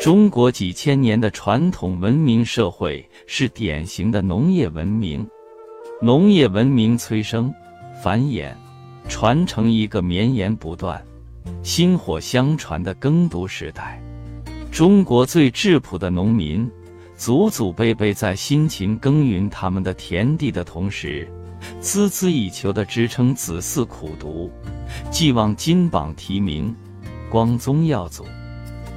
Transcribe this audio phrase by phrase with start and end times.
[0.00, 5.28] 中国几千年的传统文明社会是典型的农业文明，
[6.00, 7.52] 农业文明催生、
[8.02, 8.50] 繁衍、
[9.10, 11.04] 传承一个绵延不断、
[11.62, 14.02] 薪火相传的耕读时代。
[14.72, 16.66] 中国最质朴的农民，
[17.14, 21.30] 祖祖辈辈在辛勤耕耘他们的田地的同时，
[21.82, 24.50] 孜孜以求地支撑子嗣苦读，
[25.10, 26.74] 寄望金榜题名、
[27.28, 28.24] 光宗耀祖。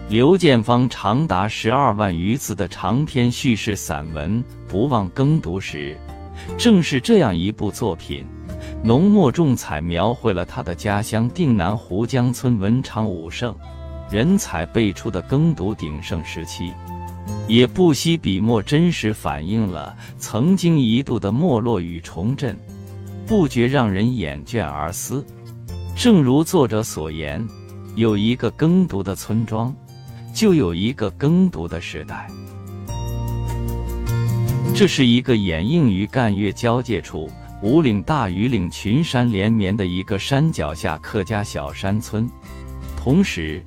[0.09, 5.97] 刘建芳长达十二万余字的长篇叙事散文《不忘耕读时》，
[6.57, 8.25] 正是这样一部作品，
[8.83, 13.55] 浓墨重彩描绘了他的家乡定南湖江村文昌武圣、
[14.11, 16.73] 人才辈出的耕读鼎盛时期，
[17.47, 22.55] 也不惜笔墨真实反映了曾经一度的没落与重振，
[23.25, 25.25] 不觉让人眼倦而思。
[25.95, 27.43] 正如作者所言，
[27.95, 29.73] 有一个耕读的村庄。
[30.33, 32.27] 就有一个耕读的时代，
[34.75, 37.29] 这是一个掩映于赣粤交界处
[37.61, 42.27] 五岭大庾岭群山连绵的一个山脚下客家小山村。
[42.97, 43.63] 同时，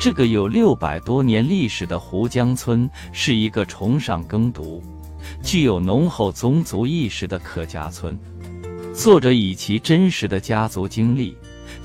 [0.00, 4.82] 这个有六百多年历史的湖江村是一个崇尚耕读、
[5.42, 8.18] 具有浓厚宗族意识的客家村。
[8.94, 11.36] 作者以其真实的家族经历，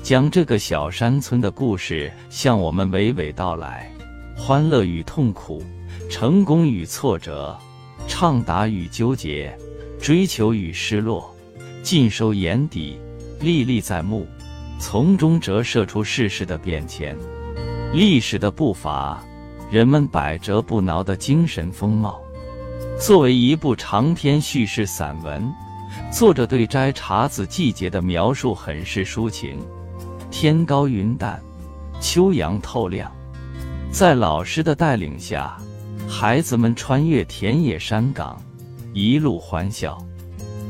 [0.02, 3.93] 将这个小山村的故事向我们娓娓道来。
[4.36, 5.62] 欢乐与痛苦，
[6.10, 7.56] 成功与挫折，
[8.06, 9.56] 畅达与纠结，
[10.00, 11.34] 追求与失落，
[11.82, 12.98] 尽收眼底，
[13.40, 14.26] 历历在目，
[14.78, 17.16] 从中折射出世事的变迁，
[17.92, 19.22] 历史的步伐，
[19.70, 22.20] 人们百折不挠的精神风貌。
[23.00, 25.50] 作为一部长篇叙事散文，
[26.12, 29.58] 作者对摘茶籽季节的描述很是抒情。
[30.30, 31.42] 天高云淡，
[32.00, 33.10] 秋阳透亮。
[33.94, 35.56] 在老师的带领下，
[36.08, 38.42] 孩子们穿越田野山岗，
[38.92, 39.96] 一路欢笑。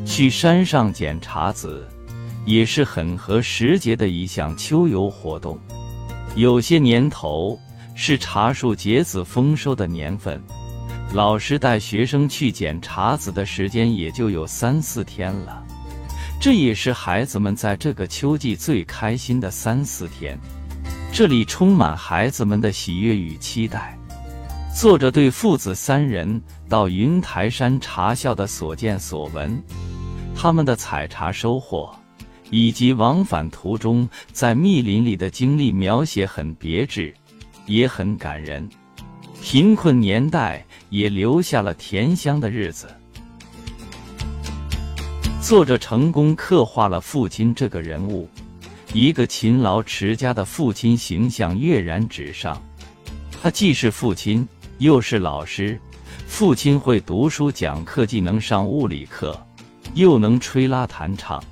[0.05, 1.89] 去山上捡茶籽，
[2.45, 5.59] 也是很合时节的一项秋游活动。
[6.37, 7.59] 有些年头
[7.95, 10.39] 是茶树结籽丰收的年份，
[11.15, 15.65] 老师带学生去捡茶籽的时间也就有三四天了。
[16.39, 20.39] 这也是孩子们在这个秋季最开心的三四天。
[21.17, 23.97] 这里充满孩子们的喜悦与期待。
[24.75, 29.63] 作者对父子三人到云台山茶校的所见所闻，
[30.35, 31.95] 他们的采茶收获，
[32.51, 37.15] 以及往返途中在密林里的经历描写很别致，
[37.65, 38.69] 也很感人。
[39.41, 42.89] 贫困年代也留下了甜香的日子。
[45.41, 48.29] 作者成功刻画了父亲这个人物。
[48.95, 52.63] 一个勤劳持家的父亲形象跃然纸上，
[53.43, 54.47] 他既是父亲，
[54.79, 55.77] 又是老师。
[56.29, 59.37] 父亲会读书讲课，既能上物理课，
[59.95, 61.43] 又能吹拉弹唱，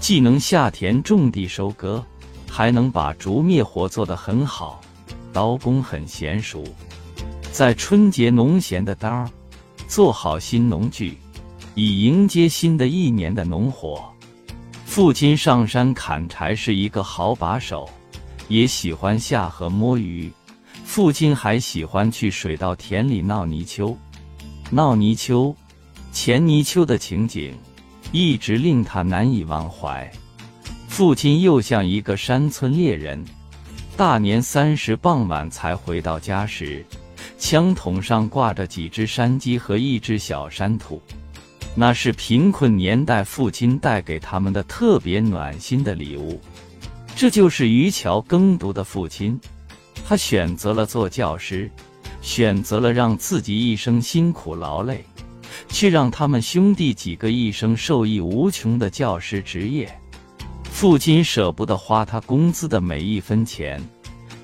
[0.00, 2.02] 既能下田种地收割，
[2.48, 4.80] 还能把竹灭火做得很好，
[5.30, 6.64] 刀工很娴熟。
[7.52, 9.30] 在春节农闲的当儿，
[9.86, 11.18] 做好新农具，
[11.74, 14.10] 以迎接新的一年的农活。
[14.98, 17.88] 父亲上山砍柴是一个好把手，
[18.48, 20.28] 也喜欢下河摸鱼。
[20.82, 23.96] 父亲还喜欢去水稻田里闹泥鳅，
[24.72, 25.54] 闹泥鳅、
[26.10, 27.56] 潜泥鳅的情景
[28.10, 30.10] 一直令他难以忘怀。
[30.88, 33.24] 父亲又像一个山村猎人，
[33.96, 36.84] 大年三十傍晚才回到家时，
[37.38, 41.00] 枪筒上挂着几只山鸡和一只小山兔。
[41.74, 46.40] 那是贫困年代父亲带给他们的特别暖心的礼物。
[47.14, 49.38] 这就是于桥耕读的父亲，
[50.06, 51.70] 他选择了做教师，
[52.20, 55.04] 选择了让自己一生辛苦劳累，
[55.68, 59.88] 却让他们兄弟几个一生受益无穷的教师职业。
[60.64, 63.82] 父亲舍不得花他工资的每一分钱，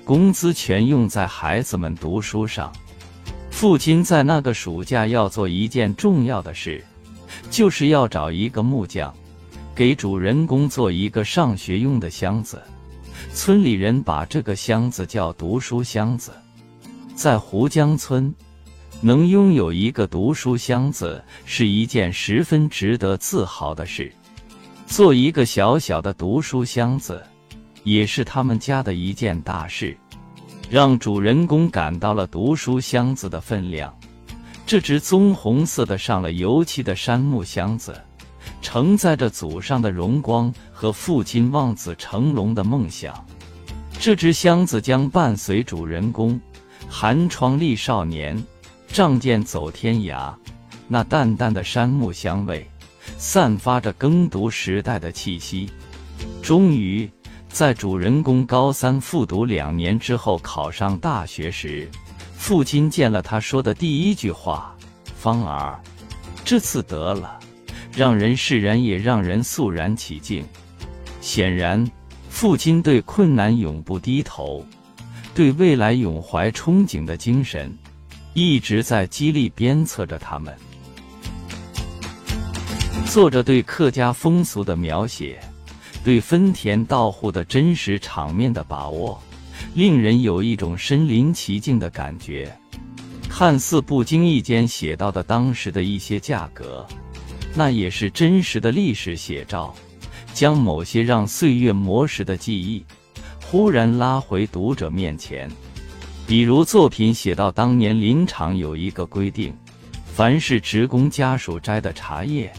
[0.03, 2.71] 工资全用在孩子们读书上。
[3.49, 6.83] 父亲在那个暑假要做一件重要的事。
[7.49, 9.13] 就是要找一个木匠，
[9.73, 12.61] 给主人公做一个上学用的箱子。
[13.33, 16.31] 村里人把这个箱子叫读书箱子。
[17.15, 18.33] 在湖江村，
[19.01, 24.11] 能拥有一个读书箱子是一件十分值得自豪的事。
[24.85, 27.23] 做一个小小的读书箱子，
[27.83, 29.97] 也是他们家的一件大事，
[30.69, 33.93] 让主人公感到了读书箱子的分量。
[34.65, 38.01] 这只棕红色的、上了油漆的杉木箱子，
[38.63, 43.13] 承载着祖上的荣光和父亲望子成龙的梦想。
[43.99, 46.39] 这只箱子将伴随主人公，
[46.89, 48.43] 寒窗立少年，
[48.87, 50.33] 仗剑走天涯。
[50.87, 52.67] 那淡淡的杉木香味，
[53.17, 55.69] 散发着耕读时代的气息。
[56.41, 57.09] 终于，
[57.49, 61.89] 在主人公高三复读两年之后考上大学时，
[62.45, 64.77] 父亲见了他说的第一句话
[65.17, 65.79] ：“芳儿，
[66.45, 67.39] 这次得了。”
[67.91, 70.45] 让人释然，也让人肃然起敬。
[71.21, 71.83] 显然，
[72.29, 74.63] 父亲对困难永不低头，
[75.33, 77.75] 对未来永怀憧憬的精神，
[78.35, 80.55] 一直在激励鞭策着他们。
[83.07, 85.39] 作者对客家风俗的描写，
[86.03, 89.19] 对分田到户的真实场面的把握，
[89.73, 92.51] 令人有一种身临其境的感觉。
[93.29, 96.85] 看似不经意间写到的当时的一些价格。
[97.53, 99.73] 那也是真实的历史写照，
[100.33, 102.85] 将某些让岁月磨蚀的记忆，
[103.41, 105.49] 忽然拉回读者面前。
[106.27, 109.53] 比如作品写到，当年林场有一个规定，
[110.05, 112.51] 凡是职工家属摘的茶叶，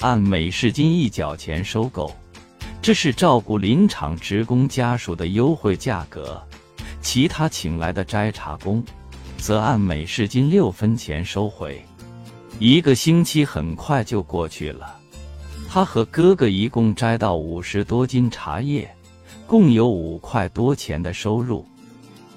[0.00, 2.14] 按每市斤一角钱收购，
[2.88, 6.40] 这是照顾林场职工家属的优惠价格；
[7.02, 8.82] 其他请来的摘茶工，
[9.36, 11.84] 则按每市斤六分钱收回。
[12.58, 14.98] 一个星期很快就过去了，
[15.68, 18.90] 他和哥哥一共摘到五十多斤茶叶，
[19.46, 21.66] 共有五块多钱的收入。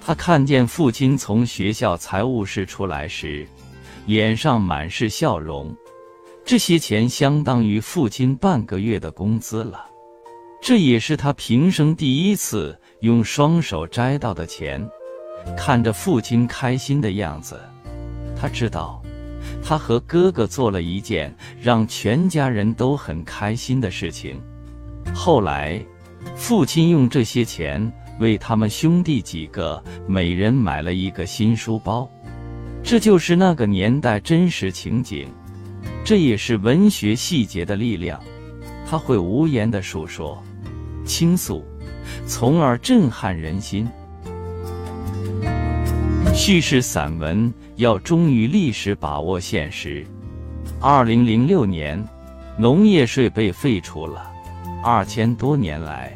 [0.05, 3.47] 他看见父亲从学校财务室出来时，
[4.05, 5.73] 脸上满是笑容。
[6.43, 9.85] 这些钱相当于父亲半个月的工资了，
[10.61, 14.87] 这也是他平生第一次用双手摘到的钱。
[15.57, 17.59] 看着父亲开心的样子，
[18.39, 19.01] 他知道。
[19.63, 24.39] 他和哥哥做了一件让全家人都很开心的事情。
[25.15, 25.83] 后来，
[26.35, 32.07] 父亲用这些钱为他们兄弟几个每人买了一个新书包。
[32.83, 35.27] 这就是那个年代真实情景，
[36.05, 38.21] 这也是文学细节的力量。
[38.87, 40.41] 他会无言的述说、
[41.05, 41.63] 倾诉，
[42.25, 43.87] 从而震撼人心。
[46.33, 47.53] 叙事散文。
[47.77, 50.05] 要忠于历史，把握现实。
[50.79, 52.07] 二零零六年，
[52.55, 54.29] 农业税被废除了。
[54.83, 56.15] 二千多年来，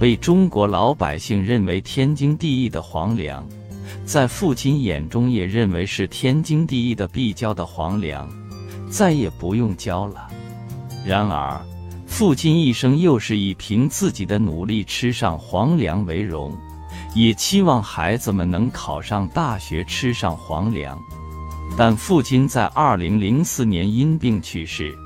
[0.00, 3.46] 被中国老百姓认为天经地义的皇粮，
[4.04, 8.28] 在父亲眼中也认为是天经地义的必交的皇粮，
[8.90, 10.26] 再也不用交了。
[11.04, 11.60] 然而，
[12.16, 16.50] 父亲一生又是以凭自己的努力吃上皇粮为荣。
[17.14, 20.98] 也期望孩子们能考上大学，吃上皇粮。
[21.76, 24.96] 但父亲在二零零四年因病去世，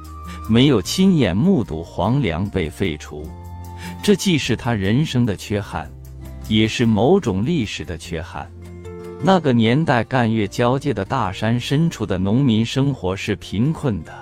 [0.49, 3.29] 没有亲眼目睹皇粮被废除。
[4.05, 5.91] 这既是他人生的缺憾，
[6.49, 8.49] 也是某种历史的缺憾。
[9.21, 14.13] 那个年代，赣粤交界的大山深处的农民生活是贫困的。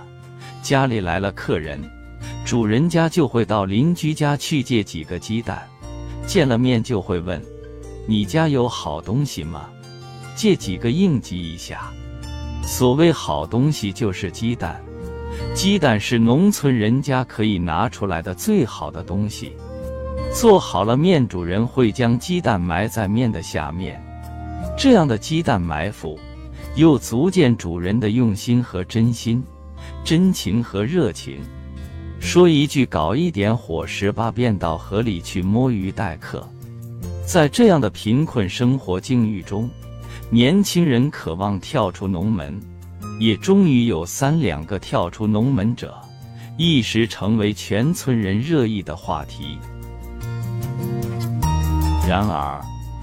[0.62, 1.79] 家里来了客人，
[2.48, 5.68] 主人家就会到邻居家去借几个鸡蛋，
[6.26, 7.38] 见了面就会问。
[8.06, 9.68] 你家有好东西吗？
[10.34, 11.92] 借几个应急一下。
[12.62, 14.82] 所谓好东西就是鸡蛋，
[15.54, 19.52] 鸡蛋是农村人家可以拿出来的最好的东西。
[20.32, 24.02] 做好了面，主人会将鸡蛋埋在面的下面。
[24.74, 26.19] 这样的鸡蛋埋伏，
[26.76, 29.44] 又足见主人的用心和真心、
[30.02, 31.40] 真情和热情。
[32.20, 36.46] 说一句，搞一点伙食吧，便到河里去摸鱼待客。
[37.25, 39.69] 在这样的贫困生活境遇中，
[40.31, 42.60] 年轻人渴望跳出农门，
[43.19, 45.94] 也终于有三两个跳出农门者，
[46.56, 49.58] 一时成为全村人热议的话题。
[52.06, 52.60] 然而，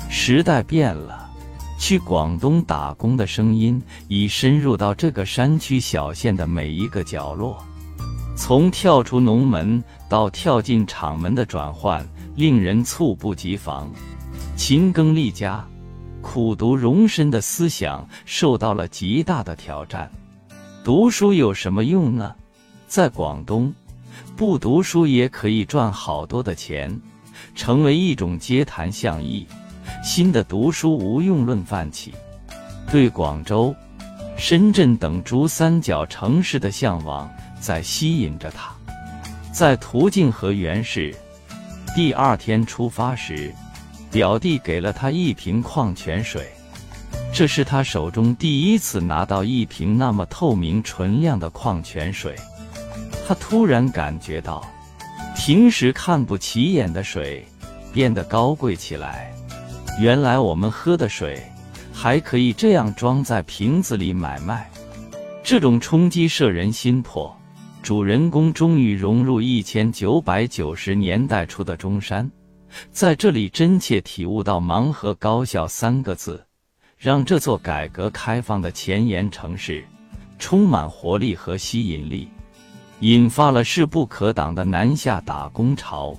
[0.10, 1.30] 时代变了，
[1.80, 7.64] 去广东打工的声音已深入到这个山区小县的每一个角落。
[8.36, 13.90] 从跳出农门到跳进厂门的转换，令人猝不及防。
[14.58, 15.66] 勤耕立家、
[16.22, 20.12] 苦读容身的思想受到了极大的挑战。
[20.84, 22.36] 读书有什么用呢？
[22.88, 23.74] 在广东，
[24.36, 27.00] 不读书也可以赚好多的钱，
[27.56, 29.48] 成为一种街谈巷议。
[30.04, 32.14] 新的读书无用论泛起，
[32.92, 33.74] 对广州、
[34.38, 38.72] 深圳等珠三角城市的向往在吸引着他。
[39.52, 41.16] 在途径河源市，
[41.96, 43.54] 第二天出发时。
[44.12, 46.48] 表弟给了他一瓶矿泉水，
[47.34, 52.34] 这是他手中第一次拿到一瓶那么透明纯亮的矿泉水。
[53.28, 54.66] 他突然感觉到，
[55.36, 57.46] 平时看不起眼的水
[57.92, 59.34] 变得高贵起来。
[60.00, 61.44] 原来我们喝的水，
[61.92, 62.18] 还。
[62.18, 64.72] 可以这样装在瓶子里买卖。
[65.44, 67.38] 这种冲击摄人心魄。
[67.86, 72.28] 主人公终于融入一千九百九十年代初的中山，
[72.90, 76.44] 在这里真切体悟到“盲和高校”三个字，
[76.98, 79.86] 让这座改革开放的前沿城市
[80.40, 82.28] 充满活力和吸引力，
[83.02, 86.18] 引发了势不可挡的南下打工潮，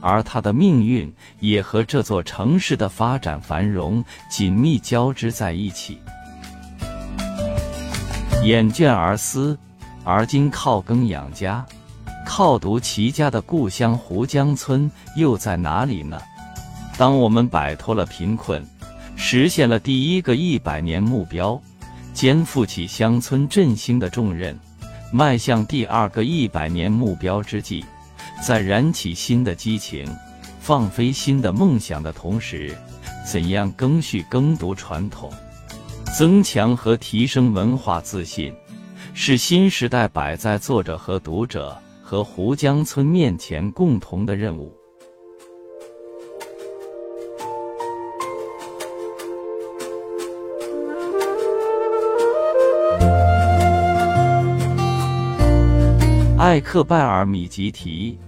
[0.00, 5.98] 而他的命运也和这座城市的发展繁荣紧密交织在一起。
[8.42, 9.58] 眼倦而思。
[10.04, 11.64] 而今靠耕养家、
[12.26, 16.20] 靠读齐家的故乡湖江村又在哪里呢？
[16.98, 18.64] 当我们摆脱了贫困，
[19.16, 21.60] 实现了第一个一百年目标，
[22.12, 24.56] 肩负起乡村振兴的重任，
[25.10, 27.84] 迈向第二个一百年目标之际，
[28.42, 30.06] 在燃起新的激情、
[30.60, 32.76] 放飞新的梦想的同时，
[33.26, 35.32] 怎样更续耕读传统，
[36.16, 38.54] 增强和提升文化自信？
[39.16, 44.76] 是新时代摆在作者和读者和湖江村面前共同的任务。
[56.36, 58.18] 艾克拜尔米吉提，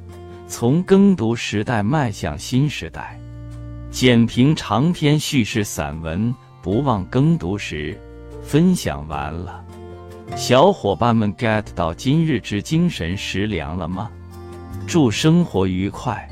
[0.47, 3.21] 从耕读时代迈向新时代。
[3.91, 7.99] 简评长篇叙事散文《不忘耕读时》，
[8.43, 9.66] 分享完了。
[10.35, 14.11] 小伙伴们 get 到今日之精神食粮了吗？
[14.87, 16.29] 祝生活愉快！